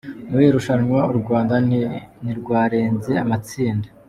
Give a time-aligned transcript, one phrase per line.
[0.29, 1.53] Muri iri rushanwa u Rwanda
[2.23, 3.87] ntirwarenze amatsinda.